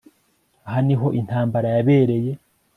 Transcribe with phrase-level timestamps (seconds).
[0.67, 2.31] aha niho intambara yabereye